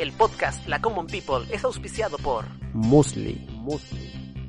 [0.00, 3.46] El podcast La Common People es auspiciado por Musli.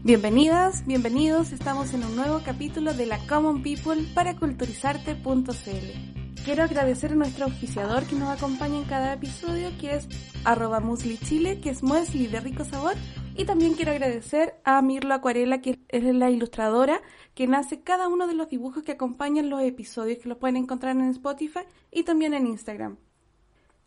[0.01, 6.41] Bienvenidas, bienvenidos, estamos en un nuevo capítulo de La Common People para culturizarte.cl.
[6.45, 10.07] Quiero agradecer a nuestro auspiciador que nos acompaña en cada episodio, que es
[10.45, 12.93] arroba musli chile, que es muesli de rico sabor.
[13.35, 17.01] Y también quiero agradecer a Mirlo Acuarela, que es la ilustradora
[17.35, 20.95] que nace cada uno de los dibujos que acompañan los episodios, que los pueden encontrar
[20.95, 22.95] en Spotify y también en Instagram.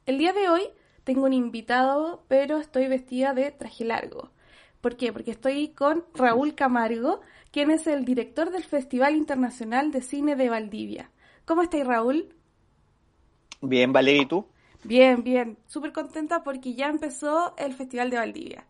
[0.04, 0.68] El día de hoy
[1.04, 4.30] tengo un invitado, pero estoy vestida de traje largo.
[4.80, 5.12] ¿Por qué?
[5.12, 10.50] Porque estoy con Raúl Camargo, quien es el director del Festival Internacional de Cine de
[10.50, 11.10] Valdivia.
[11.44, 12.34] ¿Cómo estáis, Raúl?
[13.60, 14.46] Bien, Valeria, ¿y tú?
[14.82, 15.56] Bien, bien.
[15.66, 18.66] Súper contenta porque ya empezó el Festival de Valdivia.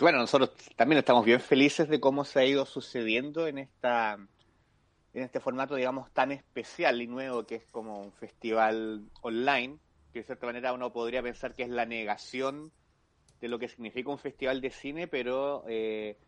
[0.00, 4.18] Bueno, nosotros también estamos bien felices de cómo se ha ido sucediendo en esta
[5.14, 9.78] en este formato, digamos, tan especial y nuevo que es como un festival online
[10.20, 12.72] de cierta manera uno podría pensar que es la negación
[13.40, 16.18] de lo que significa un festival de cine, pero eh,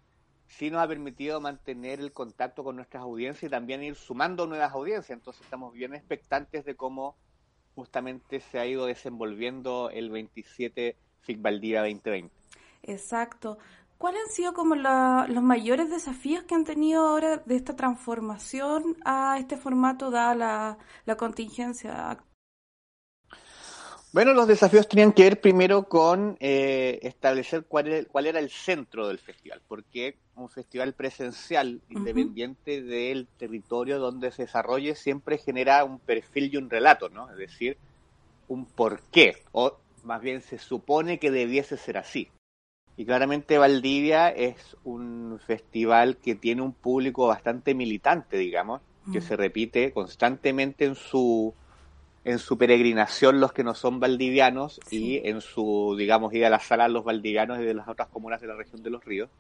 [0.47, 4.73] sí nos ha permitido mantener el contacto con nuestras audiencias y también ir sumando nuevas
[4.73, 5.19] audiencias.
[5.19, 7.17] Entonces estamos bien expectantes de cómo
[7.75, 12.35] justamente se ha ido desenvolviendo el 27 FIC Valdivia 2020.
[12.83, 13.59] Exacto.
[13.99, 19.37] ¿Cuáles han sido como los mayores desafíos que han tenido ahora de esta transformación a
[19.39, 22.19] este formato dada la, la contingencia
[24.13, 29.07] bueno, los desafíos tenían que ver primero con eh, establecer cuál, cuál, era el centro
[29.07, 36.01] del festival, porque un festival presencial, independiente del territorio donde se desarrolle, siempre genera un
[36.01, 37.31] perfil y un relato, ¿no?
[37.31, 37.77] Es decir,
[38.49, 42.29] un porqué, o más bien se supone que debiese ser así.
[42.97, 48.83] Y claramente Valdivia es un festival que tiene un público bastante militante, digamos,
[49.13, 51.55] que se repite constantemente en su
[52.25, 56.61] en su peregrinación los que no son valdivianos y en su, digamos, ida a la
[56.61, 59.31] sala los valdivianos y de las otras comunas de la región de los ríos,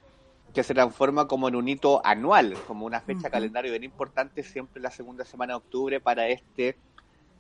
[0.54, 4.82] que se transforma como en un hito anual, como una fecha calendario bien importante siempre
[4.82, 6.76] la segunda semana de octubre para este,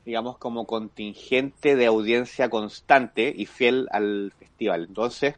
[0.04, 4.84] digamos, como contingente de audiencia constante y fiel al festival.
[4.88, 5.36] Entonces,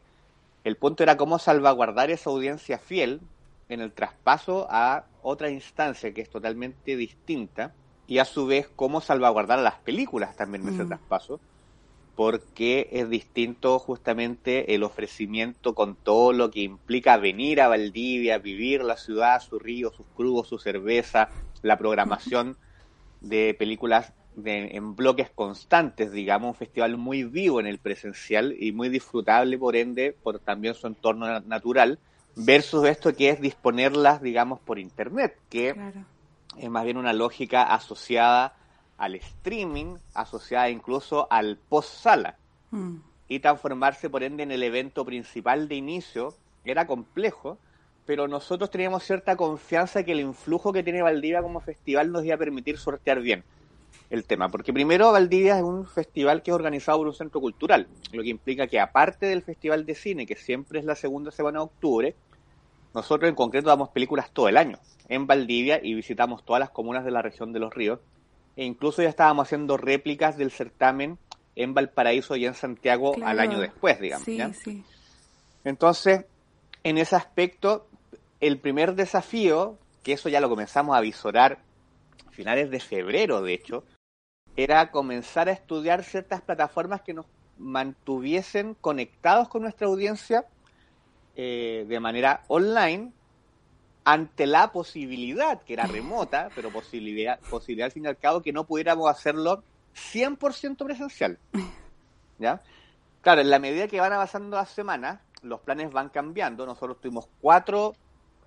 [0.65, 3.21] el punto era cómo salvaguardar esa audiencia fiel
[3.69, 7.73] en el traspaso a otra instancia que es totalmente distinta
[8.13, 10.87] y a su vez cómo salvaguardar las películas también en ese mm.
[10.89, 11.39] traspaso,
[12.15, 18.83] porque es distinto justamente el ofrecimiento con todo lo que implica venir a Valdivia, vivir
[18.83, 21.29] la ciudad, su río, sus crugos, su cerveza,
[21.63, 22.55] la programación
[23.21, 24.13] de películas
[24.45, 29.75] en bloques constantes, digamos, un festival muy vivo en el presencial y muy disfrutable, por
[29.75, 31.97] ende, por también su entorno natural,
[32.35, 35.73] versus esto que es disponerlas, digamos, por internet, que
[36.57, 38.55] es más bien una lógica asociada
[38.97, 42.37] al streaming, asociada incluso al post-sala.
[42.71, 42.97] Mm.
[43.27, 47.57] Y transformarse, por ende, en el evento principal de inicio era complejo,
[48.05, 52.35] pero nosotros teníamos cierta confianza que el influjo que tiene Valdivia como festival nos iba
[52.35, 53.43] a permitir sortear bien
[54.09, 54.49] el tema.
[54.49, 58.29] Porque primero, Valdivia es un festival que es organizado por un centro cultural, lo que
[58.29, 62.15] implica que aparte del festival de cine, que siempre es la segunda semana de octubre,
[62.93, 67.03] nosotros en concreto damos películas todo el año en Valdivia y visitamos todas las comunas
[67.03, 67.99] de la región de los ríos.
[68.55, 71.17] E incluso ya estábamos haciendo réplicas del certamen
[71.55, 74.27] en Valparaíso y en Santiago al año después, digamos.
[75.63, 76.25] Entonces,
[76.83, 77.87] en ese aspecto,
[78.39, 81.59] el primer desafío, que eso ya lo comenzamos a visorar
[82.27, 83.83] a finales de febrero, de hecho,
[84.55, 87.25] era comenzar a estudiar ciertas plataformas que nos
[87.57, 90.45] mantuviesen conectados con nuestra audiencia
[91.35, 93.11] eh, de manera online
[94.05, 98.53] ante la posibilidad, que era remota, pero posibilidad, posibilidad al fin y al cabo, que
[98.53, 99.63] no pudiéramos hacerlo
[99.95, 101.39] 100% presencial.
[102.39, 102.61] ¿Ya?
[103.21, 106.65] Claro, en la medida que van avanzando las semanas, los planes van cambiando.
[106.65, 107.95] Nosotros tuvimos cuatro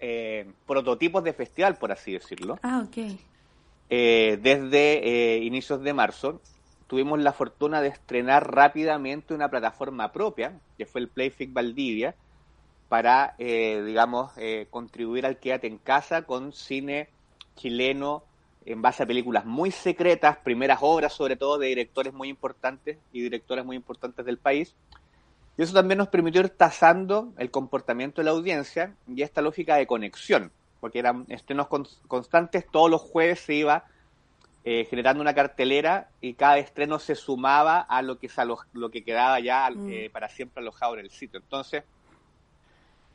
[0.01, 2.59] eh, prototipos de festival, por así decirlo.
[2.63, 3.19] Ah, ok.
[3.89, 6.41] Eh, desde inicios de marzo,
[6.87, 12.15] tuvimos la fortuna de estrenar rápidamente una plataforma propia, que fue el Playfic Valdivia,
[12.89, 17.09] para, eh, digamos, eh, contribuir al Quédate en Casa con cine
[17.57, 18.23] chileno
[18.65, 23.23] en base a películas muy secretas, primeras obras sobre todo de directores muy importantes y
[23.23, 24.75] directoras muy importantes del país.
[25.57, 29.77] Y eso también nos permitió ir tasando el comportamiento de la audiencia y esta lógica
[29.77, 31.69] de conexión, porque eran estrenos
[32.09, 33.85] constantes, todos los jueves se iba
[34.65, 38.29] eh, generando una cartelera y cada estreno se sumaba a lo que,
[38.73, 39.89] lo que quedaba ya mm.
[39.91, 41.39] eh, para siempre alojado en el sitio.
[41.39, 41.85] Entonces,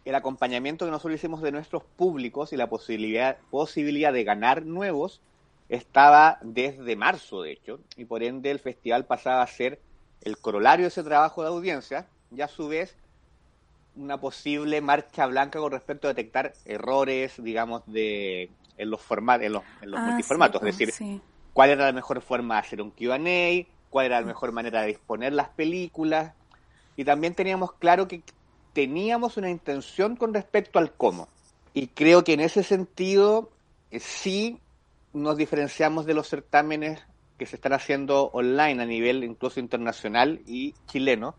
[0.06, 5.22] el acompañamiento que nosotros hicimos de nuestros públicos y la posibilidad, posibilidad de ganar nuevos
[5.70, 9.80] estaba desde marzo, de hecho, y por ende el festival pasaba a ser
[10.22, 12.96] el corolario de ese trabajo de audiencia y a su vez
[13.96, 19.54] una posible marcha blanca con respecto a detectar errores, digamos, de en los formatos, en
[19.54, 19.64] los,
[20.00, 21.22] ah, multiformatos, es decir,
[21.54, 24.88] cuál era la mejor forma de hacer un Q&A, cuál era la mejor manera de
[24.88, 26.34] disponer las películas,
[26.96, 28.24] y también teníamos claro que
[28.74, 31.28] teníamos una intención con respecto al cómo.
[31.74, 33.50] Y creo que en ese sentido
[33.92, 34.60] eh, sí
[35.14, 37.02] nos diferenciamos de los certámenes
[37.38, 41.36] que se están haciendo online a nivel incluso internacional y chileno,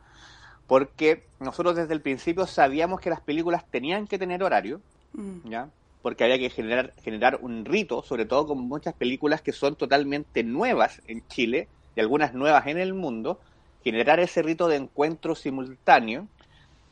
[0.66, 4.80] porque nosotros desde el principio sabíamos que las películas tenían que tener horario,
[5.12, 5.48] mm.
[5.48, 5.70] ¿ya?
[6.02, 10.42] porque había que generar, generar un rito, sobre todo con muchas películas que son totalmente
[10.42, 13.38] nuevas en Chile y algunas nuevas en el mundo,
[13.84, 16.26] generar ese rito de encuentro simultáneo.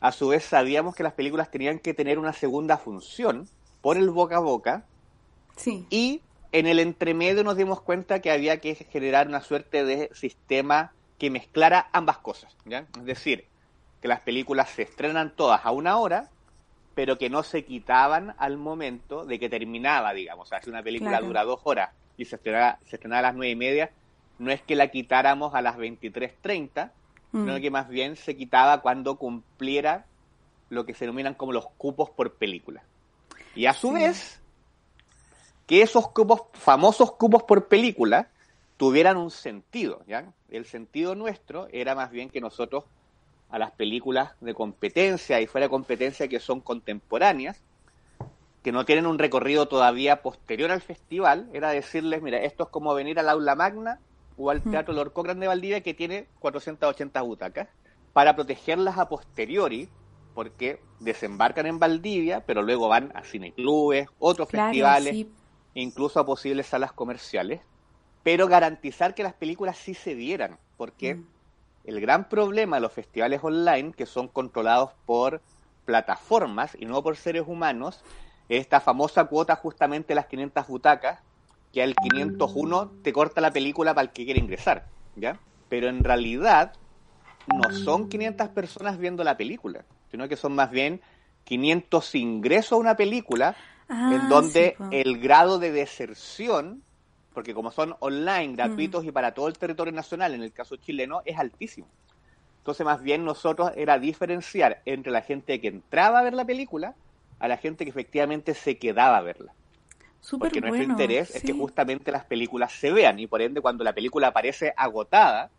[0.01, 3.47] A su vez sabíamos que las películas tenían que tener una segunda función
[3.81, 4.83] por el boca a boca.
[5.55, 5.85] Sí.
[5.89, 6.21] Y
[6.51, 11.29] en el entremedio nos dimos cuenta que había que generar una suerte de sistema que
[11.29, 12.55] mezclara ambas cosas.
[12.65, 12.87] ¿ya?
[12.97, 13.45] Es decir,
[14.01, 16.29] que las películas se estrenan todas a una hora,
[16.95, 20.47] pero que no se quitaban al momento de que terminaba, digamos.
[20.47, 23.35] O sea, si una película dura dos horas y se estrenaba, se estrenaba a las
[23.35, 23.91] nueve y media,
[24.39, 26.91] no es que la quitáramos a las 23.30,
[27.31, 27.39] mm.
[27.39, 30.05] sino que más bien se quitaba cuando cumpliera
[30.69, 32.83] lo que se denominan como los cupos por película.
[33.55, 34.41] Y a su vez,
[35.67, 38.29] que esos cupos, famosos cupos por película,
[38.77, 40.31] tuvieran un sentido, ¿ya?
[40.49, 42.85] El sentido nuestro era más bien que nosotros
[43.49, 47.61] a las películas de competencia y fuera de competencia que son contemporáneas,
[48.63, 52.93] que no tienen un recorrido todavía posterior al festival, era decirles, mira, esto es como
[52.93, 53.99] venir al aula magna
[54.37, 57.67] o al Teatro Lord Cochrane de Valdivia que tiene 480 butacas,
[58.13, 59.89] para protegerlas a posteriori,
[60.33, 65.25] porque desembarcan en Valdivia, pero luego van a cineclubes, otros festivales,
[65.73, 67.61] incluso a posibles salas comerciales,
[68.23, 71.27] pero garantizar que las películas sí se vieran, porque mm.
[71.85, 75.41] el gran problema de los festivales online, que son controlados por
[75.85, 78.03] plataformas y no por seres humanos,
[78.49, 81.19] es esta famosa cuota justamente las 500 butacas,
[81.71, 85.39] que al 501 te corta la película para el que quiere ingresar, ¿ya?
[85.69, 86.73] Pero en realidad
[87.47, 91.01] no son 500 personas viendo la película, sino que son más bien
[91.45, 93.55] 500 ingresos a una película
[93.89, 96.83] en ah, donde el grado de deserción,
[97.33, 99.07] porque como son online, gratuitos mm.
[99.07, 101.87] y para todo el territorio nacional, en el caso chileno, es altísimo.
[102.59, 106.95] Entonces, más bien nosotros era diferenciar entre la gente que entraba a ver la película
[107.39, 109.53] a la gente que efectivamente se quedaba a verla.
[110.39, 113.93] Porque nuestro interés es que justamente las películas se vean y por ende cuando la
[113.93, 115.49] película aparece agotada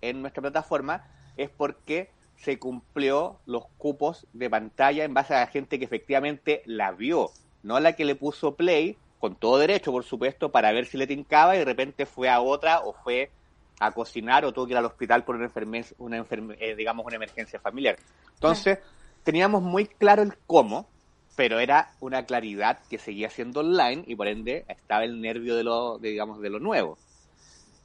[0.00, 1.04] en nuestra plataforma
[1.36, 6.62] es porque se cumplió los cupos de pantalla en base a la gente que efectivamente
[6.64, 7.30] la vio
[7.62, 11.06] no la que le puso play, con todo derecho, por supuesto, para ver si le
[11.06, 13.30] tincaba y de repente fue a otra o fue
[13.78, 16.24] a cocinar o tuvo que ir al hospital por una, enfermedad, una
[16.58, 17.96] eh, digamos, una emergencia familiar.
[18.34, 18.78] Entonces,
[19.22, 20.88] teníamos muy claro el cómo,
[21.36, 25.64] pero era una claridad que seguía siendo online y por ende estaba el nervio de
[25.64, 26.98] lo, digamos, de lo nuevo.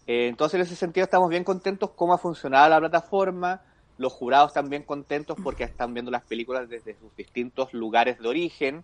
[0.07, 3.61] Eh, entonces, en ese sentido, estamos bien contentos cómo ha funcionado la plataforma.
[3.97, 8.27] Los jurados están bien contentos porque están viendo las películas desde sus distintos lugares de
[8.27, 8.83] origen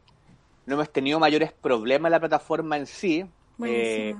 [0.66, 3.26] no hemos tenido mayores problemas en la plataforma en sí.
[3.66, 4.16] Eh,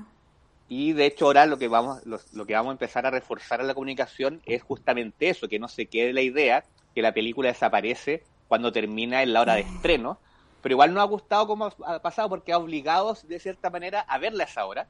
[0.68, 3.66] y de hecho ahora lo que vamos lo, que vamos a empezar a reforzar en
[3.66, 8.22] la comunicación es justamente eso, que no se quede la idea que la película desaparece
[8.48, 10.18] cuando termina en la hora de estreno,
[10.62, 14.18] pero igual no ha gustado como ha pasado porque ha obligado de cierta manera a
[14.18, 14.86] verla a esa hora,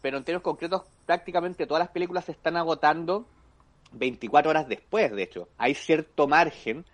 [0.00, 3.26] pero en términos concretos prácticamente todas las películas se están agotando
[3.92, 6.84] 24 horas después, de hecho, hay cierto margen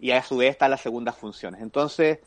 [0.00, 1.60] y a su vez están las segundas funciones.
[1.60, 2.18] Entonces,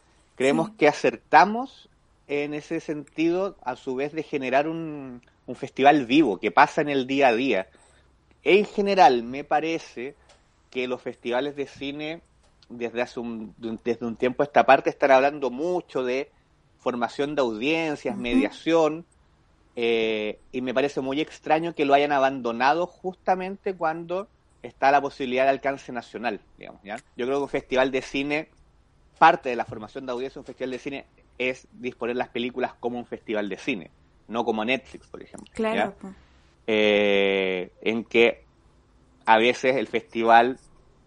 [0.42, 1.88] Creemos que acertamos
[2.28, 5.22] en ese sentido, a su vez, de generar un,
[5.54, 7.68] festival vivo, que pasa en el día a día.
[8.44, 10.16] En general, me parece
[10.72, 12.22] que los festivales de cine,
[12.78, 16.32] desde, hace un, desde un tiempo a esta parte, están hablando mucho de
[16.80, 19.06] formación de audiencias, mediación,
[19.76, 24.28] eh, y me parece muy extraño que lo hayan abandonado justamente cuando
[24.64, 26.98] está la posibilidad de alcance nacional, digamos, ¿ya?
[27.16, 28.50] Yo creo que un festival de cine
[29.18, 31.06] parte de la formación de audiencia de un festival de cine
[31.38, 33.92] es disponer las películas como un festival de cine,
[34.28, 35.52] no como Netflix, por ejemplo.
[35.54, 35.94] Claro.
[36.68, 38.44] Eh, en que
[39.26, 40.60] a veces el festival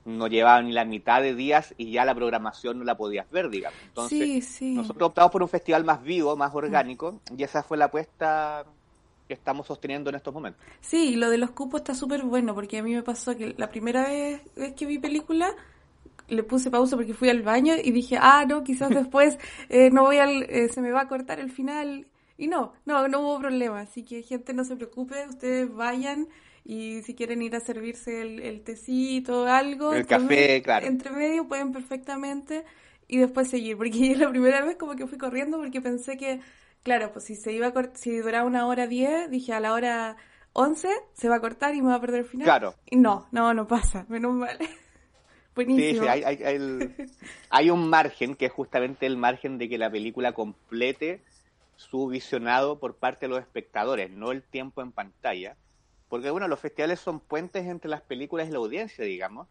[0.05, 3.49] no llevaba ni la mitad de días y ya la programación no la podías ver,
[3.49, 3.79] digamos.
[3.87, 4.75] Entonces, Sí, sí.
[4.75, 8.65] nosotros optamos por un festival más vivo, más orgánico, y esa fue la apuesta
[9.27, 10.63] que estamos sosteniendo en estos momentos.
[10.81, 13.71] Sí, lo de los cupos está súper bueno, porque a mí me pasó que la
[13.71, 15.51] primera vez, vez que vi película,
[16.29, 19.39] le puse pausa porque fui al baño y dije, ah, no, quizás después
[19.71, 22.07] eh, no voy al, eh, se me va a cortar el final.
[22.37, 23.81] Y no, no, no hubo problema.
[23.81, 26.27] Así que, gente, no se preocupe, ustedes vayan
[26.65, 30.87] y si quieren ir a servirse el, el tecito, algo, El entre café, claro.
[30.87, 32.65] entre medio pueden perfectamente
[33.07, 33.77] y después seguir.
[33.77, 36.41] Porque la primera vez como que fui corriendo porque pensé que,
[36.83, 40.17] claro, pues si se iba a si duraba una hora diez, dije a la hora
[40.55, 42.45] once se va a cortar y me va a perder el final.
[42.47, 42.75] Claro.
[42.91, 44.59] Y no, no, no pasa, menos mal.
[45.57, 46.03] Sí, Buenísimo.
[46.03, 47.11] sí, hay, hay- hay el-
[47.49, 51.23] hay un margen que es justamente el margen de que la película complete
[51.77, 55.57] su visionado por parte de los espectadores, no el tiempo en pantalla.
[56.15, 59.49] Porque, bueno, los festivales son puentes entre las películas y la audiencia, digamos.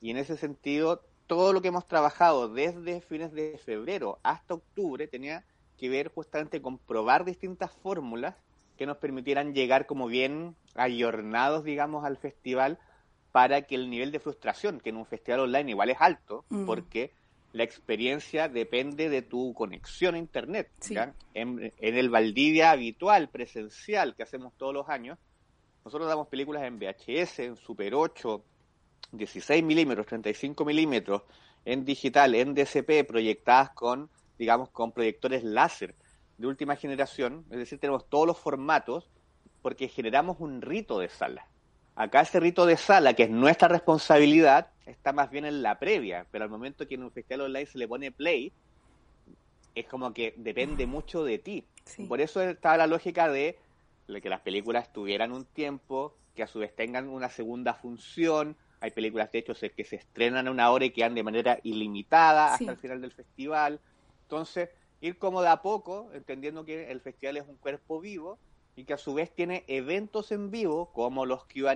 [0.00, 5.06] Y en ese sentido, todo lo que hemos trabajado desde fines de febrero hasta octubre
[5.06, 5.44] tenía
[5.78, 8.34] que ver justamente con probar distintas fórmulas
[8.76, 12.80] que nos permitieran llegar como bien ayornados, digamos, al festival
[13.30, 16.66] para que el nivel de frustración, que en un festival online igual es alto, Mm.
[16.66, 17.12] porque
[17.52, 20.72] la experiencia depende de tu conexión a Internet.
[20.80, 20.96] Sí.
[21.34, 25.16] En, en el Valdivia habitual, presencial, que hacemos todos los años,
[25.84, 28.42] nosotros damos películas en VHS, en Super 8,
[29.12, 31.22] 16 milímetros, 35 milímetros,
[31.64, 34.08] en digital, en DCP, proyectadas con,
[34.38, 35.94] digamos, con proyectores láser
[36.38, 39.10] de última generación, es decir, tenemos todos los formatos
[39.60, 41.46] porque generamos un rito de sala.
[41.96, 46.26] Acá ese rito de sala, que es nuestra responsabilidad, está más bien en la previa,
[46.30, 48.52] pero al momento que en un festival online se le pone play,
[49.74, 51.66] es como que depende mucho de ti.
[51.84, 52.04] Sí.
[52.04, 53.58] Por eso estaba la lógica de
[54.06, 58.56] que las películas tuvieran un tiempo, que a su vez tengan una segunda función.
[58.80, 62.56] Hay películas, de hecho, que se estrenan a una hora y quedan de manera ilimitada
[62.56, 62.64] Sí.
[62.64, 63.80] hasta el final del festival.
[64.22, 68.38] Entonces, ir como de a poco, entendiendo que el festival es un cuerpo vivo
[68.76, 71.74] y que a su vez tiene eventos en vivo, como los QA,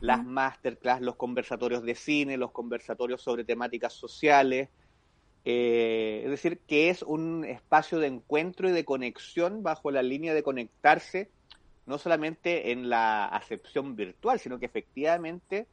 [0.00, 4.68] las masterclass, los conversatorios de cine, los conversatorios sobre temáticas sociales.
[5.44, 10.34] Eh, es decir, que es un espacio de encuentro y de conexión bajo la línea
[10.34, 11.30] de conectarse,
[11.86, 15.66] no solamente en la acepción virtual, sino que efectivamente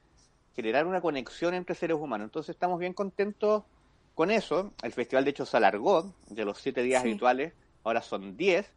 [0.56, 2.26] generar una conexión entre seres humanos.
[2.26, 3.64] Entonces estamos bien contentos
[4.14, 4.72] con eso.
[4.82, 7.10] El festival de hecho se alargó de los siete días Sí.
[7.10, 7.54] habituales,
[7.84, 8.72] ahora son diez,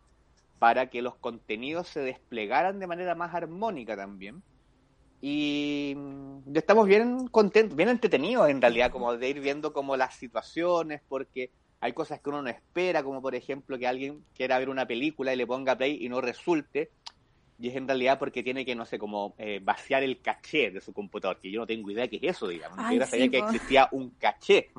[0.58, 4.42] para que los contenidos se desplegaran de manera más armónica también.
[5.20, 10.14] Y mm, estamos bien contentos, bien entretenidos en realidad, como de ir viendo como las
[10.14, 14.68] situaciones, porque hay cosas que uno no espera, como por ejemplo que alguien quiera ver
[14.68, 16.90] una película y le ponga play y no resulte,
[17.60, 20.80] y es en realidad porque tiene que, no sé, como eh, vaciar el caché de
[20.80, 23.40] su computador, que yo no tengo idea qué es eso, digamos, Ay, sabía sí, que
[23.40, 23.46] po.
[23.46, 24.70] existía un caché.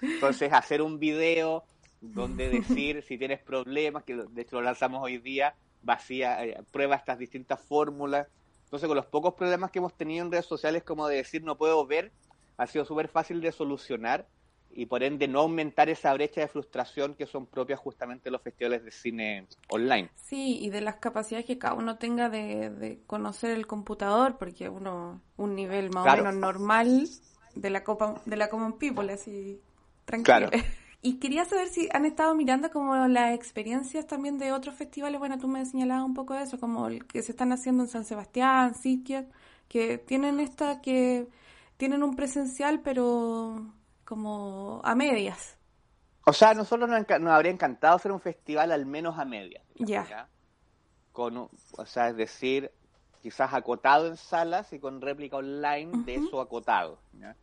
[0.00, 1.64] Entonces, hacer un video
[2.00, 6.94] donde decir si tienes problemas, que de hecho lo lanzamos hoy día, vacía, eh, prueba
[6.94, 8.28] estas distintas fórmulas.
[8.70, 11.58] Entonces, con los pocos problemas que hemos tenido en redes sociales, como de decir no
[11.58, 12.12] puedo ver,
[12.56, 14.28] ha sido súper fácil de solucionar
[14.72, 18.42] y por ende no aumentar esa brecha de frustración que son propias justamente de los
[18.42, 20.08] festivales de cine online.
[20.14, 24.68] Sí, y de las capacidades que cada uno tenga de, de conocer el computador, porque
[24.68, 26.22] uno, un nivel más Claro.
[26.22, 27.08] o menos normal
[27.56, 29.60] de la copa, de la Common People, así
[30.04, 30.48] tranquilo.
[30.48, 30.50] Claro.
[31.02, 35.18] Y quería saber si han estado mirando como las experiencias también de otros festivales.
[35.18, 37.88] Bueno, tú me señalabas un poco de eso, como el que se están haciendo en
[37.88, 39.26] San Sebastián, Sitges,
[39.68, 41.26] que tienen esta, que
[41.78, 43.72] tienen un presencial, pero
[44.04, 45.56] como a medias.
[46.26, 49.64] O sea, a nosotros nos, nos habría encantado hacer un festival al menos a medias.
[49.76, 50.28] Ya.
[51.12, 52.70] Con, o sea, es decir,
[53.22, 56.98] quizás acotado en salas y con réplica online de eso acotado.
[57.12, 57.36] ¿ya?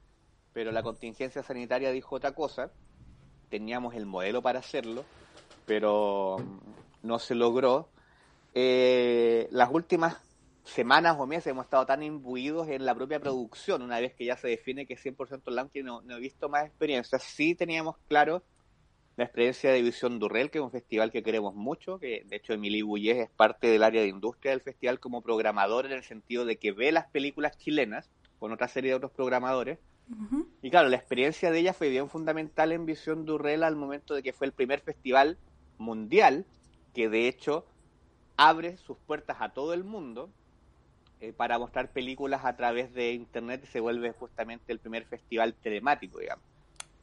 [0.53, 2.71] Pero la contingencia sanitaria dijo otra cosa.
[3.49, 5.05] Teníamos el modelo para hacerlo,
[5.65, 6.37] pero
[7.03, 7.89] no se logró.
[8.53, 10.17] Eh, las últimas
[10.63, 14.35] semanas o meses hemos estado tan imbuidos en la propia producción, una vez que ya
[14.35, 17.23] se define que es 100% online, que no, no he visto más experiencias.
[17.23, 18.43] Sí teníamos claro
[19.17, 22.53] la experiencia de Visión Durrell, que es un festival que queremos mucho, que de hecho
[22.53, 26.45] Emily Bullés es parte del área de industria del festival como programador en el sentido
[26.45, 29.79] de que ve las películas chilenas con otra serie de otros programadores.
[30.61, 34.23] Y claro, la experiencia de ella fue bien fundamental en Visión Durrell al momento de
[34.23, 35.37] que fue el primer festival
[35.77, 36.45] mundial
[36.93, 37.65] que de hecho
[38.37, 40.29] abre sus puertas a todo el mundo
[41.19, 45.55] eh, para mostrar películas a través de internet y se vuelve justamente el primer festival
[45.55, 46.45] telemático, digamos.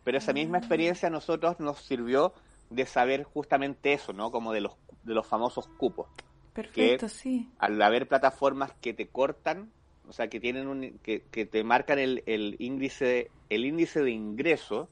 [0.05, 2.33] Pero esa misma experiencia a nosotros nos sirvió
[2.71, 4.31] de saber justamente eso, ¿no?
[4.31, 6.09] Como de los, de los famosos cupos.
[6.53, 7.51] Perfecto, sí.
[7.59, 9.73] Al haber plataformas que te cortan
[10.09, 14.11] o sea, que tienen un, que, que te marcan el, el índice, el índice de
[14.11, 14.89] ingreso,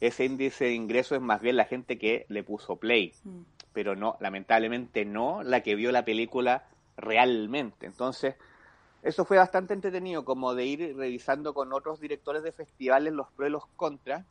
[0.00, 3.40] ese índice de ingreso es más bien la gente que le puso play, mm.
[3.72, 6.66] pero no, lamentablemente no la que vio la película
[6.96, 7.86] realmente.
[7.86, 8.34] Entonces,
[9.02, 13.48] eso fue bastante entretenido, como de ir revisando con otros directores de festivales los pros
[13.48, 14.24] y los contras,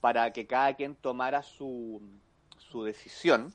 [0.00, 2.00] para que cada quien tomara su,
[2.58, 3.52] su decisión.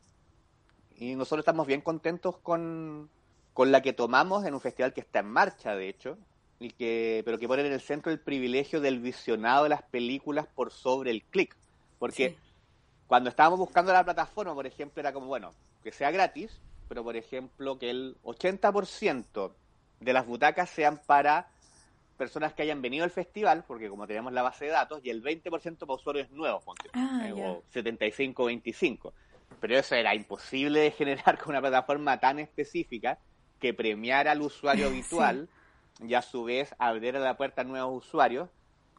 [0.95, 3.10] Y nosotros estamos bien contentos con,
[3.53, 6.17] con la que tomamos en un festival que está en marcha, de hecho,
[6.60, 10.48] y que, pero que pone en el centro el privilegio del visionado de las películas
[10.48, 11.55] por sobre el clic.
[12.00, 12.38] Porque
[13.07, 17.15] cuando estábamos buscando la plataforma, por ejemplo, era como, bueno, que sea gratis, pero por
[17.15, 19.51] ejemplo, que el 80%
[20.00, 21.48] de las butacas sean para
[22.17, 25.22] personas que hayan venido al festival, porque como tenemos la base de datos, y el
[25.24, 29.12] 20% para usuarios nuevos, ah, eh, o 75-25.
[29.60, 33.19] Pero eso era imposible de generar con una plataforma tan específica
[33.63, 35.48] que premiara al usuario habitual
[36.05, 38.50] y a su vez abriera la puerta a nuevos usuarios.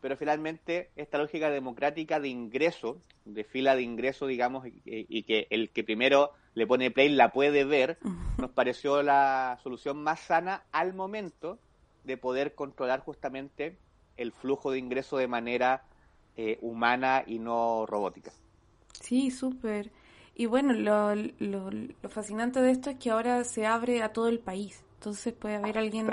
[0.00, 5.70] Pero finalmente esta lógica democrática de ingreso, de fila de ingreso, digamos, y, que el
[5.70, 7.98] que primero le pone play la puede ver,
[8.38, 11.58] nos pareció la solución más sana al momento
[12.04, 13.76] de poder controlar justamente
[14.16, 15.84] el flujo de ingreso de manera
[16.36, 18.32] eh, humana y no robótica.
[19.00, 19.90] Sí, súper.
[20.34, 21.70] Y bueno, lo, lo,
[22.08, 24.82] fascinante de esto es que ahora se abre a todo el país.
[24.94, 26.08] Entonces puede haber alguien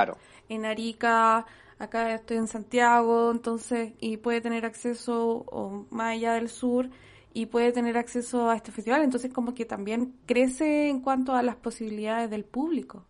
[0.49, 1.45] en Arica,
[1.79, 6.89] acá estoy en Santiago, entonces, y puede tener acceso o más allá del sur
[7.33, 9.01] y puede tener acceso a este festival.
[9.01, 13.05] Entonces como que también crece en cuanto a las posibilidades del público.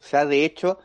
[0.00, 0.78] O sea, de hecho,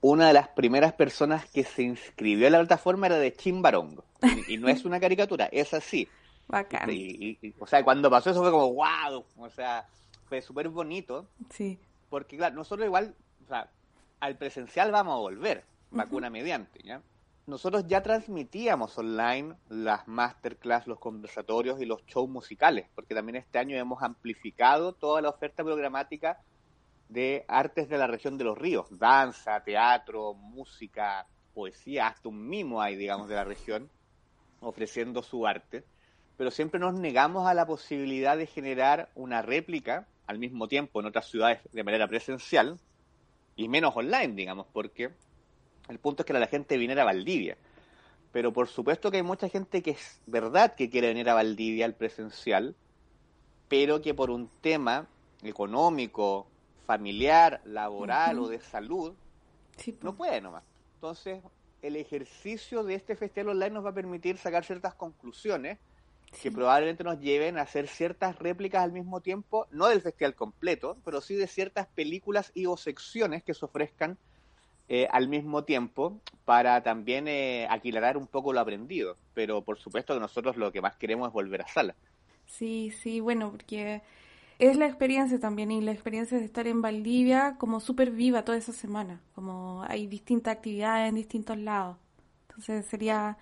[0.00, 4.04] una de las primeras personas que se inscribió a la plataforma era de Chimbarongo.
[4.48, 6.08] y no es una caricatura, es así.
[6.48, 6.88] Bacán.
[6.90, 9.86] Y, o sea, cuando pasó eso fue como, wow, o sea,
[10.28, 11.28] fue súper bonito.
[11.50, 11.78] Sí.
[12.08, 13.14] Porque, claro, nosotros igual,
[13.44, 13.70] o sea,
[14.20, 17.02] al presencial vamos a volver, vacuna mediante, ¿ya?
[17.46, 23.58] Nosotros ya transmitíamos online las masterclass, los conversatorios y los shows musicales, porque también este
[23.58, 26.40] año hemos amplificado toda la oferta programática
[27.08, 32.82] de artes de la región de los ríos, danza, teatro, música, poesía, hasta un mimo
[32.82, 33.88] hay, digamos, de la región,
[34.60, 35.84] ofreciendo su arte
[36.38, 41.06] pero siempre nos negamos a la posibilidad de generar una réplica al mismo tiempo en
[41.06, 42.78] otras ciudades de manera presencial
[43.56, 45.10] y menos online, digamos, porque
[45.88, 47.58] el punto es que la gente viniera a Valdivia.
[48.30, 51.86] Pero por supuesto que hay mucha gente que es verdad que quiere venir a Valdivia
[51.86, 52.76] al presencial,
[53.66, 55.08] pero que por un tema
[55.42, 56.46] económico,
[56.86, 59.12] familiar, laboral o de salud,
[60.02, 60.62] no puede nomás.
[60.94, 61.42] Entonces,
[61.82, 65.78] el ejercicio de este festival online nos va a permitir sacar ciertas conclusiones
[66.42, 70.96] que probablemente nos lleven a hacer ciertas réplicas al mismo tiempo, no del festival completo,
[71.04, 74.18] pero sí de ciertas películas y o secciones que se ofrezcan
[74.88, 77.68] eh, al mismo tiempo para también eh,
[78.16, 79.16] un poco lo aprendido.
[79.34, 81.94] Pero por supuesto que nosotros lo que más queremos es volver a sala.
[82.46, 84.02] Sí, sí, bueno, porque
[84.58, 88.56] es la experiencia también y la experiencia de estar en Valdivia como súper viva toda
[88.56, 91.96] esa semana, como hay distintas actividades en distintos lados.
[92.48, 93.36] Entonces sería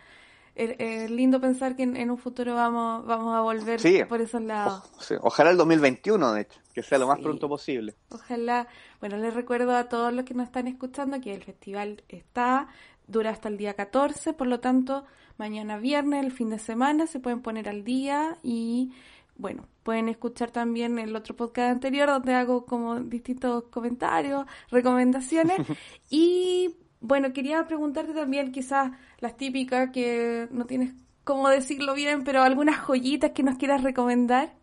[0.57, 4.83] es, lindo pensar que en, un futuro vamos, vamos a volver por esos lados.
[5.21, 7.95] ojalá el 2021, de hecho, que sea lo más pronto posible.
[8.11, 8.67] Ojalá.
[9.01, 12.69] Bueno, les recuerdo a todos los que nos están escuchando que el festival está,
[13.07, 15.05] dura hasta el día 14, por lo tanto,
[15.37, 18.93] mañana viernes, el fin de semana, se pueden poner al día y
[19.39, 25.59] bueno, pueden escuchar también el otro podcast anterior donde hago como distintos comentarios, recomendaciones
[26.11, 32.43] y bueno, quería preguntarte también quizás las típicas que no tienes cómo decirlo bien, pero
[32.43, 34.55] algunas joyitas que nos quieras recomendar.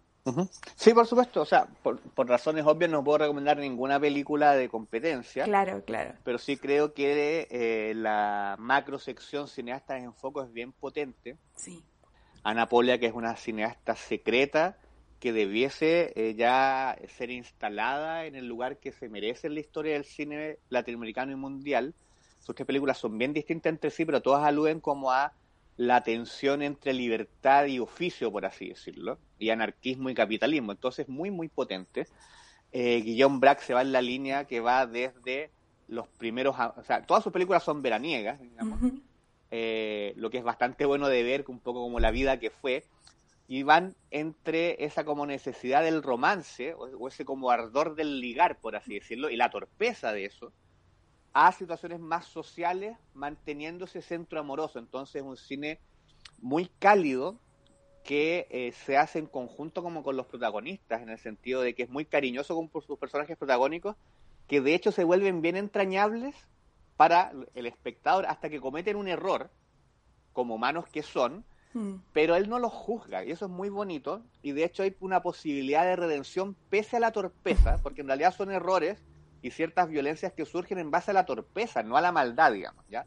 [0.76, 1.42] Sí, por supuesto.
[1.42, 5.44] O sea, por, razones obvias no puedo recomendar ninguna película de competencia.
[5.44, 6.14] Claro, claro.
[6.24, 11.38] Pero sí creo que eh, la macro sección cineastas en foco es bien potente.
[11.56, 11.84] Sí.
[12.44, 14.78] Ana Polia, que es una cineasta secreta
[15.20, 19.94] que debiese eh, ya ser instalada en el lugar que se merece en la historia
[19.94, 21.94] del cine latinoamericano y mundial
[22.44, 25.34] sus tres películas son bien distintas entre sí, pero todas aluden como a
[25.78, 30.74] la tensión entre libertad y oficio, por así decirlo, y anarquismo y capitalismo.
[30.74, 32.06] Entonces, muy, muy potente.
[32.74, 35.52] Eh, Guillaume Braque se va en la línea que va desde
[35.88, 38.80] los primeros, o sea, todas sus películas son veraniegas, digamos,
[39.52, 42.84] eh, lo que es bastante bueno de ver, un poco como la vida que fue,
[43.48, 48.76] y van entre esa como necesidad del romance, o ese como ardor del ligar, por
[48.76, 50.52] así decirlo, y la torpeza de eso,
[51.34, 54.80] a situaciones más sociales, manteniendo ese centro amoroso.
[54.80, 55.80] Entonces, es un cine
[56.40, 57.40] muy cálido
[58.04, 61.84] que eh, se hace en conjunto como con los protagonistas, en el sentido de que
[61.84, 63.96] es muy cariñoso con sus personajes protagónicos,
[64.48, 66.36] que de hecho se vuelven bien entrañables
[66.98, 69.50] para el espectador hasta que cometen un error,
[70.34, 71.96] como humanos que son, Mm.
[72.14, 75.22] pero él no los juzga y eso es muy bonito y de hecho hay una
[75.24, 79.02] posibilidad de redención pese a la torpeza, porque en realidad son errores
[79.44, 82.86] y ciertas violencias que surgen en base a la torpeza, no a la maldad, digamos,
[82.90, 83.06] ¿ya?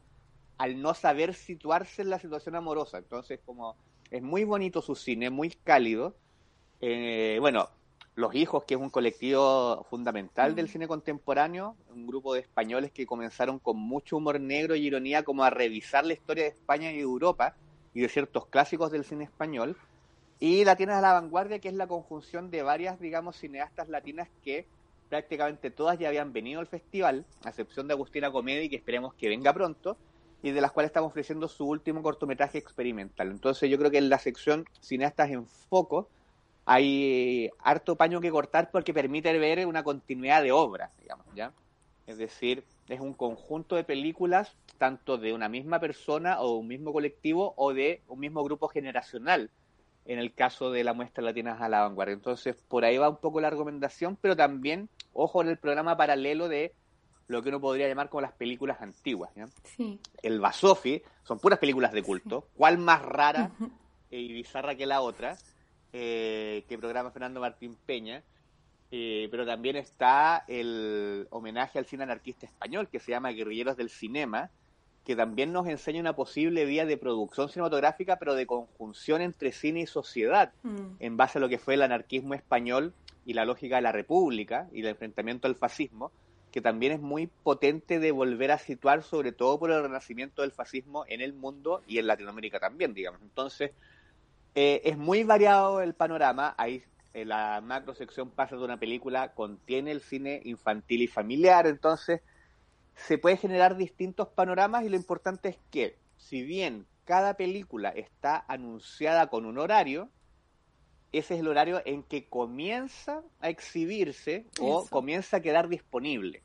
[0.59, 2.99] Al no saber situarse en la situación amorosa.
[2.99, 3.75] Entonces, como
[4.11, 6.15] es muy bonito su cine, muy cálido.
[6.83, 7.71] Eh, bueno,
[8.15, 13.07] Los Hijos, que es un colectivo fundamental del cine contemporáneo, un grupo de españoles que
[13.07, 17.01] comenzaron con mucho humor negro y ironía como a revisar la historia de España y
[17.01, 17.57] Europa
[17.95, 19.75] y de ciertos clásicos del cine español.
[20.39, 24.67] Y Latinas a la Vanguardia, que es la conjunción de varias, digamos, cineastas latinas que
[25.09, 29.29] prácticamente todas ya habían venido al festival, a excepción de Agustina Comedi, que esperemos que
[29.29, 29.97] venga pronto,
[30.43, 33.31] y de las cuales estamos ofreciendo su último cortometraje experimental.
[33.31, 36.09] Entonces yo creo que en la sección cineastas en foco
[36.65, 41.53] hay harto paño que cortar porque permite ver una continuidad de obras, digamos, ¿ya?
[42.07, 46.93] Es decir, es un conjunto de películas tanto de una misma persona o un mismo
[46.93, 49.51] colectivo o de un mismo grupo generacional
[50.05, 52.15] en el caso de la muestra Latinas a la Vanguardia.
[52.15, 56.49] Entonces, por ahí va un poco la recomendación, pero también, ojo, en el programa paralelo
[56.49, 56.73] de
[57.29, 59.31] lo que uno podría llamar como las películas antiguas.
[59.77, 59.99] Sí.
[60.23, 62.49] El Basofi son puras películas de culto.
[62.57, 63.51] ¿Cuál más rara
[64.11, 65.37] y bizarra que la otra?
[65.93, 68.23] Eh, que programa Fernando Martín Peña.
[68.93, 73.91] Eh, pero también está el homenaje al cine anarquista español que se llama Guerrilleros del
[73.91, 74.51] Cinema,
[75.05, 79.81] que también nos enseña una posible vía de producción cinematográfica, pero de conjunción entre cine
[79.81, 80.97] y sociedad, Mm.
[81.01, 82.95] en base a lo que fue el anarquismo español
[83.27, 86.13] y la lógica de la república y el enfrentamiento al fascismo,
[86.53, 90.53] que también es muy potente de volver a situar, sobre todo por el renacimiento del
[90.53, 93.21] fascismo en el mundo y en Latinoamérica también, digamos.
[93.21, 93.73] Entonces,
[94.55, 96.55] eh, es muy variado el panorama.
[96.57, 101.67] Ahí eh, la macro sección pasa de una película, contiene el cine infantil y familiar,
[101.67, 102.21] entonces
[102.95, 108.45] se puede generar distintos panoramas y lo importante es que, si bien cada película está
[108.49, 110.11] anunciada con un horario,
[111.13, 114.91] ese es el horario en que comienza a exhibirse o Eso.
[114.91, 116.43] comienza a quedar disponible.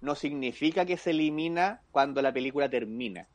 [0.00, 3.26] No significa que se elimina cuando la película termina.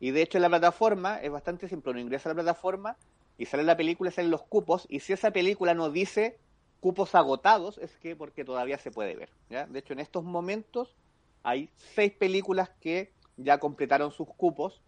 [0.00, 2.96] Y de hecho en la plataforma es bastante simple, uno ingresa a la plataforma
[3.38, 6.38] y sale la película, salen los cupos, y si esa película no dice
[6.80, 9.30] cupos agotados, es que porque todavía se puede ver.
[9.48, 9.66] ¿ya?
[9.66, 10.96] De hecho en estos momentos
[11.44, 14.82] hay seis películas que ya completaron sus cupos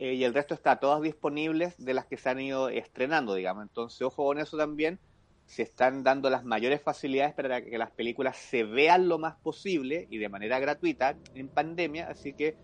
[0.00, 3.64] eh, y el resto está todas disponibles de las que se han ido estrenando, digamos.
[3.64, 5.00] Entonces, ojo con eso también,
[5.46, 10.06] se están dando las mayores facilidades para que las películas se vean lo más posible
[10.10, 12.58] y de manera gratuita en pandemia, así que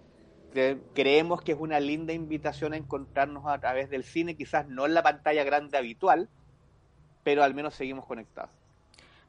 [0.51, 4.87] cre- creemos que es una linda invitación a encontrarnos a través del cine, quizás no
[4.87, 6.31] en la pantalla grande habitual,
[7.25, 8.53] pero al menos seguimos conectados.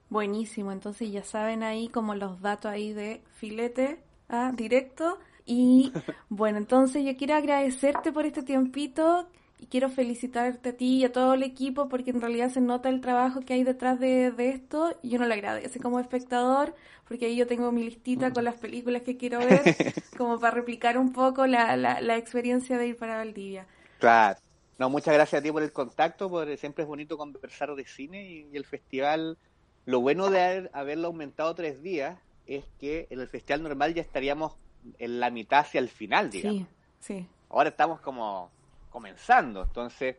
[0.10, 5.20] Buenísimo, entonces ya saben ahí como los datos ahí de filete ah, directo.
[5.48, 5.94] Y
[6.30, 9.28] bueno, entonces yo quiero agradecerte por este tiempito
[9.60, 12.90] y quiero felicitarte a ti y a todo el equipo porque en realidad se nota
[12.90, 16.76] el trabajo que hay detrás de, de esto y uno lo agradece como espectador
[17.08, 19.64] porque ahí yo tengo mi listita con las películas que quiero ver
[20.18, 23.66] como para replicar un poco la, la, la experiencia de ir para Valdivia.
[24.00, 24.40] Claro.
[24.78, 28.30] No, muchas gracias a ti por el contacto, porque siempre es bonito conversar de cine
[28.30, 29.40] y, y el festival,
[29.86, 34.02] lo bueno de haber, haberlo aumentado tres días es que en el festival normal ya
[34.04, 34.56] estaríamos
[35.00, 36.68] en la mitad hacia el final, digamos.
[37.00, 37.28] Sí, sí.
[37.50, 38.50] Ahora estamos como
[38.90, 40.18] comenzando, entonces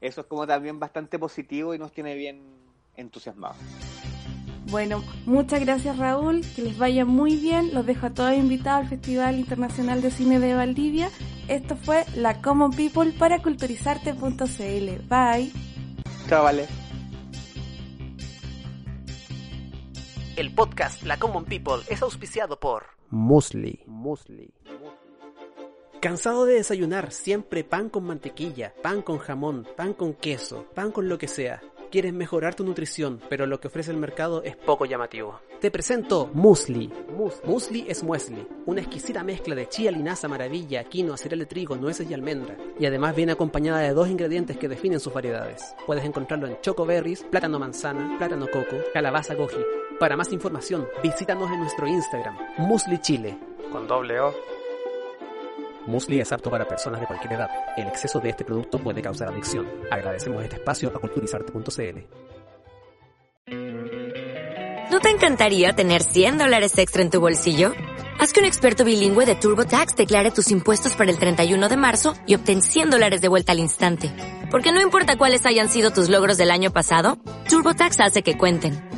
[0.00, 2.40] eso es como también bastante positivo y nos tiene bien
[2.96, 3.56] entusiasmados.
[4.70, 7.72] Bueno, muchas gracias Raúl, que les vaya muy bien.
[7.72, 11.10] Los dejo a todos invitados al Festival Internacional de Cine de Valdivia.
[11.48, 15.08] Esto fue La Common People para culturizarte.cl.
[15.08, 15.52] Bye.
[16.28, 16.87] Chao, vale.
[20.38, 23.82] El podcast La Common People es auspiciado por Musli.
[23.86, 24.54] Musli.
[26.00, 31.08] ¿Cansado de desayunar siempre pan con mantequilla, pan con jamón, pan con queso, pan con
[31.08, 31.60] lo que sea?
[31.90, 35.40] Quieres mejorar tu nutrición, pero lo que ofrece el mercado es poco llamativo.
[35.60, 36.88] Te presento Musli.
[37.44, 42.08] Musli es muesli, una exquisita mezcla de chía, linaza, maravilla, quinoa, cereal de trigo, nueces
[42.08, 42.56] y almendra.
[42.78, 45.74] Y además viene acompañada de dos ingredientes que definen sus variedades.
[45.84, 49.64] Puedes encontrarlo en choco berries, plátano manzana, plátano coco, calabaza goji.
[49.98, 53.36] Para más información, visítanos en nuestro Instagram, Musli Chile.
[53.72, 54.32] Con doble O.
[55.86, 57.50] Musli es apto para personas de cualquier edad.
[57.76, 59.66] El exceso de este producto puede causar adicción.
[59.90, 61.98] Agradecemos este espacio a culturizarte.cl.
[64.92, 67.72] ¿No te encantaría tener 100 dólares extra en tu bolsillo?
[68.20, 72.14] Haz que un experto bilingüe de TurboTax declare tus impuestos para el 31 de marzo
[72.24, 74.12] y obtén 100 dólares de vuelta al instante.
[74.50, 78.97] Porque no importa cuáles hayan sido tus logros del año pasado, TurboTax hace que cuenten.